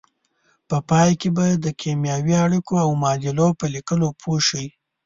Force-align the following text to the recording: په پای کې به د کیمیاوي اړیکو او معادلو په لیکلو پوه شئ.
په 0.69 0.77
پای 0.89 1.09
کې 1.19 1.29
به 1.35 1.45
د 1.65 1.67
کیمیاوي 1.81 2.35
اړیکو 2.45 2.73
او 2.85 2.89
معادلو 3.01 3.47
په 3.59 3.65
لیکلو 3.75 4.07
پوه 4.21 4.39
شئ. 4.47 4.67